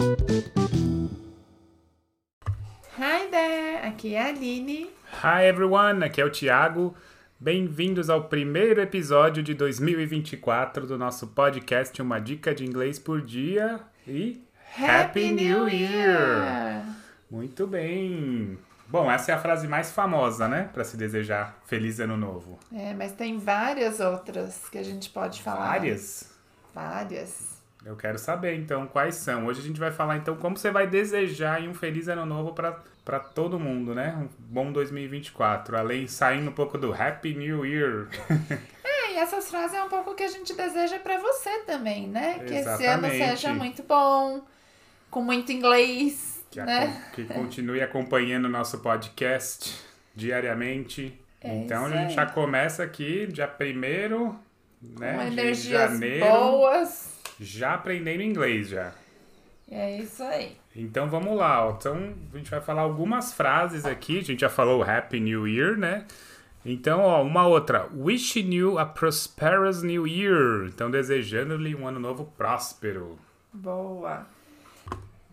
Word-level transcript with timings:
Hi 0.00 0.06
there, 3.30 3.86
aqui 3.86 4.14
é 4.14 4.22
a 4.22 4.28
Aline. 4.28 4.88
Hi 5.22 5.44
everyone, 5.44 6.02
aqui 6.02 6.22
é 6.22 6.24
o 6.24 6.30
Thiago. 6.30 6.94
Bem-vindos 7.38 8.08
ao 8.08 8.24
primeiro 8.24 8.80
episódio 8.80 9.42
de 9.42 9.52
2024 9.52 10.86
do 10.86 10.96
nosso 10.96 11.26
podcast 11.26 12.00
Uma 12.00 12.18
Dica 12.18 12.54
de 12.54 12.64
Inglês 12.64 12.98
por 12.98 13.20
Dia 13.20 13.78
e 14.08 14.42
Happy 14.74 15.32
New 15.32 15.68
Year! 15.68 16.82
Muito 17.30 17.66
bem! 17.66 18.58
Bom, 18.88 19.12
essa 19.12 19.32
é 19.32 19.34
a 19.34 19.38
frase 19.38 19.68
mais 19.68 19.92
famosa, 19.92 20.48
né? 20.48 20.70
Para 20.72 20.82
se 20.82 20.96
desejar 20.96 21.58
Feliz 21.66 22.00
Ano 22.00 22.16
Novo. 22.16 22.58
É, 22.72 22.94
mas 22.94 23.12
tem 23.12 23.38
várias 23.38 24.00
outras 24.00 24.66
que 24.70 24.78
a 24.78 24.82
gente 24.82 25.10
pode 25.10 25.42
falar. 25.42 25.66
Várias? 25.66 26.30
Várias. 26.74 27.59
Eu 27.84 27.96
quero 27.96 28.18
saber, 28.18 28.56
então, 28.56 28.86
quais 28.86 29.14
são. 29.14 29.46
Hoje 29.46 29.60
a 29.60 29.62
gente 29.62 29.80
vai 29.80 29.90
falar, 29.90 30.18
então, 30.18 30.36
como 30.36 30.56
você 30.56 30.70
vai 30.70 30.86
desejar 30.86 31.62
um 31.62 31.72
Feliz 31.72 32.08
Ano 32.08 32.26
Novo 32.26 32.52
para 32.52 33.20
todo 33.20 33.58
mundo, 33.58 33.94
né? 33.94 34.14
Um 34.16 34.28
bom 34.38 34.70
2024. 34.70 35.78
Além, 35.78 36.06
saindo 36.06 36.50
um 36.50 36.52
pouco 36.52 36.76
do 36.76 36.92
Happy 36.92 37.34
New 37.34 37.64
Year. 37.64 38.08
É, 39.02 39.14
e 39.14 39.16
essas 39.16 39.50
frases 39.50 39.76
é 39.76 39.82
um 39.82 39.88
pouco 39.88 40.10
o 40.10 40.14
que 40.14 40.22
a 40.22 40.28
gente 40.28 40.54
deseja 40.54 40.98
para 40.98 41.18
você 41.18 41.60
também, 41.60 42.06
né? 42.06 42.40
Que 42.40 42.54
esse 42.54 42.68
ano 42.68 43.06
Exatamente. 43.06 43.16
seja 43.16 43.54
muito 43.54 43.82
bom, 43.82 44.42
com 45.10 45.22
muito 45.22 45.50
inglês, 45.50 46.44
que, 46.50 46.60
né? 46.60 47.04
que 47.12 47.24
continue 47.24 47.80
acompanhando 47.80 48.44
o 48.44 48.48
nosso 48.48 48.78
podcast 48.78 49.74
diariamente. 50.14 51.18
É 51.40 51.56
então, 51.56 51.86
a 51.86 51.90
gente 51.90 52.14
já 52.14 52.26
começa 52.26 52.82
aqui, 52.82 53.26
dia 53.26 53.48
1 53.48 54.34
né, 54.82 55.16
com 55.16 55.30
de 55.30 55.40
energias 55.40 55.92
janeiro, 55.92 56.26
boas. 56.26 57.19
Já 57.40 57.74
aprendendo 57.74 58.22
inglês 58.22 58.68
já. 58.68 58.92
É 59.70 59.98
isso 59.98 60.22
aí. 60.22 60.56
Então 60.76 61.08
vamos 61.08 61.36
lá, 61.36 61.66
ó. 61.66 61.70
Então 61.72 62.14
a 62.32 62.36
gente 62.36 62.50
vai 62.50 62.60
falar 62.60 62.82
algumas 62.82 63.32
frases 63.32 63.84
aqui. 63.84 64.18
A 64.18 64.22
gente 64.22 64.40
já 64.40 64.48
falou 64.48 64.82
Happy 64.82 65.18
New 65.20 65.46
Year, 65.48 65.76
né? 65.76 66.04
Então, 66.64 67.00
ó, 67.00 67.22
uma 67.22 67.46
outra. 67.46 67.88
Wishing 67.96 68.52
you 68.52 68.78
a 68.78 68.84
prosperous 68.84 69.82
new 69.82 70.06
year. 70.06 70.66
Então, 70.66 70.90
desejando-lhe 70.90 71.74
um 71.74 71.88
ano 71.88 71.98
novo 71.98 72.30
próspero. 72.36 73.18
Boa. 73.52 74.26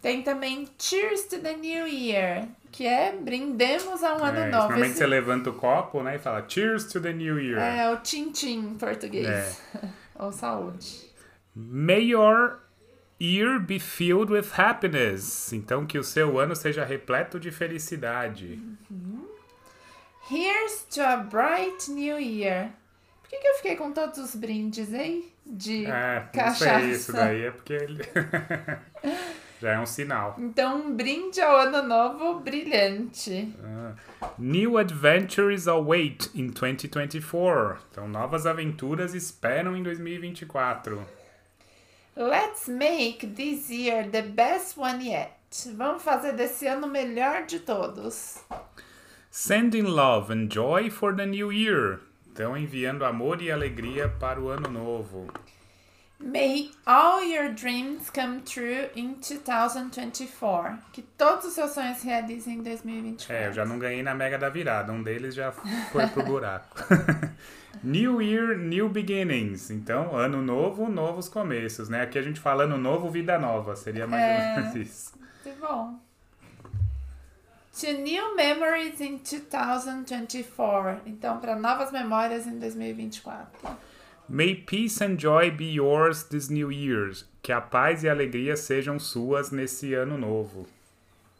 Tem 0.00 0.20
também 0.22 0.68
Cheers 0.76 1.26
to 1.26 1.38
the 1.38 1.52
New 1.56 1.86
Year, 1.86 2.48
que 2.72 2.84
é 2.84 3.12
brindemos 3.12 4.02
a 4.02 4.16
um 4.16 4.24
ano 4.24 4.38
É, 4.40 4.46
novo. 4.46 4.56
normalmente 4.62 4.88
Esse 4.90 4.98
você 4.98 5.06
levanta 5.06 5.50
o 5.50 5.52
copo, 5.52 6.02
né? 6.02 6.16
E 6.16 6.18
fala 6.18 6.44
Cheers 6.48 6.86
to 6.86 7.00
the 7.00 7.12
new 7.12 7.38
year. 7.38 7.60
é 7.60 7.88
o 7.92 7.98
tchim-tchim 7.98 8.58
em 8.72 8.74
português. 8.74 9.28
É. 9.28 9.88
Ou 10.18 10.32
saúde. 10.32 11.11
May 11.54 12.00
your 12.00 12.60
year 13.20 13.58
be 13.60 13.78
filled 13.78 14.30
with 14.30 14.52
happiness. 14.58 15.52
Então, 15.52 15.86
que 15.86 15.98
o 15.98 16.02
seu 16.04 16.38
ano 16.38 16.56
seja 16.56 16.84
repleto 16.84 17.38
de 17.38 17.50
felicidade. 17.50 18.58
Here's 20.30 20.84
to 20.94 21.02
a 21.02 21.16
bright 21.18 21.90
new 21.90 22.18
year. 22.18 22.70
Por 23.22 23.30
que, 23.30 23.38
que 23.38 23.48
eu 23.48 23.54
fiquei 23.56 23.76
com 23.76 23.92
todos 23.92 24.18
os 24.18 24.34
brindes, 24.34 24.92
hein? 24.92 25.24
De 25.44 25.86
É, 25.86 26.20
não 26.20 26.32
cachaça. 26.32 26.80
sei, 26.80 26.90
isso 26.90 27.12
daí 27.12 27.42
é 27.46 27.50
porque 27.50 27.72
ele... 27.72 28.02
já 29.60 29.72
é 29.72 29.78
um 29.78 29.86
sinal. 29.86 30.36
Então, 30.38 30.76
um 30.86 30.94
brinde 30.94 31.40
ao 31.40 31.56
ano 31.56 31.82
novo 31.82 32.40
brilhante. 32.40 33.52
New 34.38 34.78
adventures 34.78 35.66
await 35.66 36.30
in 36.34 36.48
2024. 36.48 37.78
Então, 37.90 38.08
novas 38.08 38.46
aventuras 38.46 39.14
esperam 39.14 39.76
em 39.76 39.82
2024. 39.82 41.04
Let's 42.14 42.68
make 42.68 43.36
this 43.36 43.70
year 43.70 44.06
the 44.06 44.20
best 44.20 44.76
one 44.76 45.00
yet. 45.00 45.32
Vamos 45.74 46.02
fazer 46.02 46.36
desse 46.36 46.66
ano 46.66 46.86
o 46.86 46.90
melhor 46.90 47.46
de 47.46 47.58
todos. 47.60 48.38
Sending 49.30 49.86
love 49.86 50.30
and 50.30 50.48
joy 50.50 50.90
for 50.90 51.16
the 51.16 51.24
new 51.24 51.50
year. 51.50 52.00
Então, 52.30 52.54
enviando 52.54 53.06
amor 53.06 53.40
e 53.40 53.50
alegria 53.50 54.10
para 54.10 54.38
o 54.38 54.50
ano 54.50 54.68
novo. 54.70 55.26
May 56.22 56.70
all 56.86 57.20
your 57.24 57.48
dreams 57.52 58.08
come 58.08 58.42
true 58.42 58.88
in 58.94 59.14
2024. 59.20 60.78
Que 60.92 61.02
todos 61.02 61.46
os 61.46 61.52
seus 61.54 61.72
sonhos 61.72 61.98
se 61.98 62.06
realizem 62.06 62.58
em 62.58 62.62
2024. 62.62 63.34
É, 63.34 63.48
eu 63.48 63.52
já 63.52 63.64
não 63.64 63.76
ganhei 63.78 64.02
na 64.04 64.14
Mega 64.14 64.38
da 64.38 64.48
Virada. 64.48 64.92
Um 64.92 65.02
deles 65.02 65.34
já 65.34 65.50
foi 65.50 66.06
pro 66.06 66.22
buraco. 66.24 66.76
new 67.82 68.22
Year, 68.22 68.56
New 68.56 68.88
Beginnings. 68.88 69.70
Então, 69.70 70.16
ano 70.16 70.40
novo, 70.40 70.88
novos 70.88 71.28
começos, 71.28 71.88
né? 71.88 72.02
Aqui 72.02 72.18
a 72.18 72.22
gente 72.22 72.38
fala 72.38 72.64
ano 72.64 72.78
novo, 72.78 73.10
vida 73.10 73.36
nova. 73.38 73.74
Seria 73.74 74.06
mais 74.06 74.22
É. 74.22 74.38
ou 74.50 74.56
menos 74.62 74.74
isso. 74.76 75.12
Muito 75.44 75.58
bom. 75.60 75.98
To 77.80 77.86
new 78.00 78.36
memories 78.36 79.00
in 79.00 79.18
2024. 79.18 81.00
Então, 81.06 81.38
para 81.40 81.56
novas 81.56 81.90
memórias 81.90 82.46
em 82.46 82.58
2024. 82.60 83.48
May 84.28 84.54
peace 84.54 85.00
and 85.00 85.18
joy 85.18 85.50
be 85.50 85.72
yours 85.72 86.24
this 86.24 86.48
new 86.48 86.70
year. 86.70 87.12
Que 87.42 87.52
a 87.52 87.60
paz 87.60 88.04
e 88.04 88.08
a 88.08 88.12
alegria 88.12 88.56
sejam 88.56 88.98
suas 88.98 89.50
nesse 89.50 89.94
ano 89.94 90.16
novo. 90.16 90.66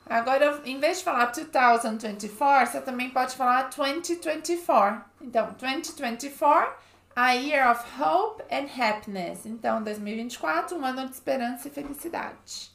Agora, 0.06 0.60
em 0.64 0.78
vez 0.78 0.98
de 0.98 1.04
falar 1.04 1.26
2024, 1.26 2.72
você 2.72 2.80
também 2.80 3.10
pode 3.10 3.34
falar 3.36 3.70
2024. 3.70 5.00
Então, 5.20 5.54
2024, 5.58 6.74
a 7.14 7.32
year 7.32 7.70
of 7.70 7.82
hope 7.98 8.42
and 8.50 8.66
happiness. 8.76 9.46
Então, 9.46 9.82
2024, 9.82 10.76
um 10.76 10.84
ano 10.84 11.06
de 11.06 11.14
esperança 11.14 11.68
e 11.68 11.70
felicidade. 11.70 12.72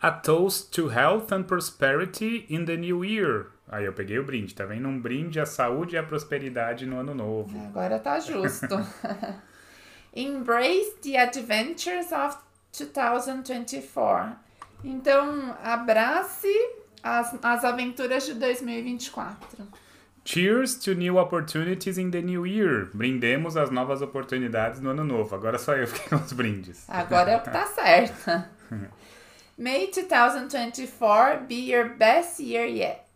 A 0.00 0.10
toast 0.10 0.70
to 0.72 0.88
health 0.88 1.32
and 1.32 1.44
prosperity 1.44 2.44
in 2.50 2.64
the 2.64 2.76
new 2.76 3.04
year. 3.04 3.46
Aí 3.72 3.86
eu 3.86 3.92
peguei 3.94 4.18
o 4.18 4.24
brinde, 4.24 4.54
tá 4.54 4.66
vendo? 4.66 4.86
Um 4.86 5.00
brinde 5.00 5.40
à 5.40 5.46
saúde 5.46 5.94
e 5.94 5.98
à 5.98 6.02
prosperidade 6.02 6.84
no 6.84 6.98
ano 6.98 7.14
novo. 7.14 7.58
Agora 7.68 7.98
tá 7.98 8.20
justo. 8.20 8.68
Embrace 10.14 10.94
the 11.02 11.16
adventures 11.16 12.12
of 12.12 12.36
2024. 12.76 14.36
Então, 14.84 15.56
abrace 15.64 16.52
as, 17.02 17.34
as 17.42 17.64
aventuras 17.64 18.26
de 18.26 18.34
2024. 18.34 19.66
Cheers 20.22 20.74
to 20.74 20.94
new 20.94 21.16
opportunities 21.16 21.96
in 21.96 22.10
the 22.10 22.20
new 22.20 22.46
year. 22.46 22.90
Brindemos 22.92 23.56
as 23.56 23.70
novas 23.70 24.02
oportunidades 24.02 24.80
no 24.80 24.90
ano 24.90 25.02
novo. 25.02 25.34
Agora 25.34 25.58
só 25.58 25.74
eu 25.74 25.88
fiquei 25.88 26.10
com 26.10 26.22
os 26.22 26.32
brindes. 26.34 26.84
Agora 26.90 27.30
é 27.30 27.36
o 27.38 27.40
que 27.40 27.50
tá 27.50 27.64
certo. 27.64 28.44
May 29.56 29.90
2024 29.90 31.46
be 31.46 31.72
your 31.72 31.96
best 31.96 32.38
year 32.42 32.66
yet. 32.66 33.11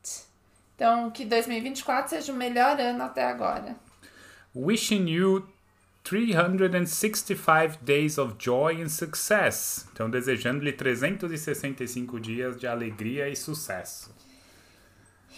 Então, 0.76 1.10
que 1.10 1.24
2024 1.24 2.10
seja 2.10 2.32
o 2.32 2.36
melhor 2.36 2.78
ano 2.78 3.02
até 3.02 3.24
agora. 3.24 3.74
Wishing 4.54 5.08
you 5.08 5.48
365 6.04 7.78
days 7.82 8.18
of 8.18 8.34
joy 8.38 8.82
and 8.82 8.90
success. 8.90 9.88
Então, 9.92 10.10
desejando-lhe 10.10 10.72
365 10.72 12.20
dias 12.20 12.60
de 12.60 12.66
alegria 12.66 13.28
e 13.28 13.34
sucesso. 13.34 14.14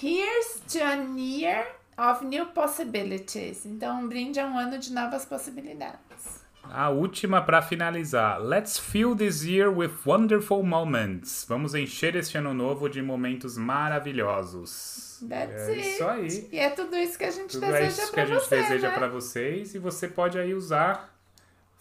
Here's 0.02 0.60
to 0.72 0.82
a 0.82 0.96
year 1.16 1.66
of 1.96 2.24
new 2.24 2.46
possibilities. 2.46 3.64
Então, 3.64 4.02
um 4.02 4.08
brinde 4.08 4.40
a 4.40 4.46
um 4.46 4.58
ano 4.58 4.78
de 4.78 4.92
novas 4.92 5.24
possibilidades. 5.24 6.47
A 6.64 6.90
última 6.90 7.40
para 7.40 7.62
finalizar. 7.62 8.38
Let's 8.42 8.78
fill 8.78 9.16
this 9.16 9.42
year 9.44 9.68
with 9.70 9.90
wonderful 10.04 10.62
moments. 10.62 11.44
Vamos 11.48 11.74
encher 11.74 12.14
este 12.14 12.36
ano 12.36 12.52
novo 12.52 12.88
de 12.90 13.00
momentos 13.00 13.56
maravilhosos. 13.56 15.22
That's 15.28 15.68
é 15.68 15.72
it. 15.72 15.80
isso 15.88 16.04
aí. 16.06 16.48
E 16.52 16.58
é 16.58 16.70
tudo 16.70 16.94
isso 16.96 17.18
que 17.18 17.24
a 17.24 17.30
gente 17.30 17.52
Tudo 17.52 17.64
é 17.66 17.72
deseja 17.72 18.02
isso 18.02 18.12
que 18.12 18.20
a 18.20 18.26
gente 18.26 18.40
você, 18.44 18.56
deseja 18.62 18.88
né? 18.90 18.94
pra 18.94 19.08
vocês 19.08 19.74
e 19.74 19.78
você 19.78 20.08
pode 20.08 20.38
aí 20.38 20.54
usar. 20.54 21.14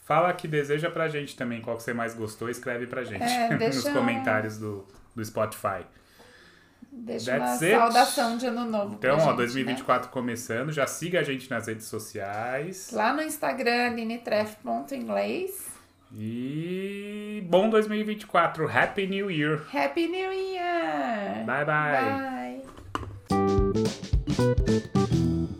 Fala 0.06 0.32
que 0.34 0.48
deseja 0.48 0.90
pra 0.90 1.10
gente 1.10 1.36
também 1.36 1.60
qual 1.62 1.76
que 1.76 1.84
você 1.84 1.94
mais 1.94 2.14
gostou, 2.14 2.50
escreve 2.50 2.88
pra 2.88 3.04
gente 3.04 3.24
É, 3.24 3.50
nos 3.52 3.60
deixa 3.60 3.90
um- 3.90 3.94
comentários 3.94 4.58
do, 4.58 4.86
do 5.14 5.24
Spotify. 5.26 5.86
Deixa 7.00 7.38
That's 7.38 7.62
uma 7.62 7.68
it. 7.68 7.80
saudação 7.80 8.38
de 8.38 8.48
ano 8.48 8.66
novo 8.66 8.96
Então, 8.96 9.16
ó, 9.16 9.20
gente, 9.20 9.30
né? 9.30 9.36
2024 9.36 10.10
começando, 10.10 10.72
já 10.72 10.88
siga 10.88 11.20
a 11.20 11.24
gente 11.24 11.50
nas 11.50 11.68
redes 11.68 11.86
sociais. 11.86 12.90
Lá 12.92 13.14
no 13.14 13.22
Instagram, 13.22 13.90
linetref.inglês. 13.90 15.68
E 16.16 17.44
bom 17.50 17.70
2024, 17.70 18.70
Happy 18.70 19.08
New 19.08 19.30
Year. 19.30 19.62
Happy 19.74 20.08
New 20.08 20.32
Year! 20.34 21.46
Bye 21.46 21.66
bye. 21.66 22.64
Bye! 25.38 25.57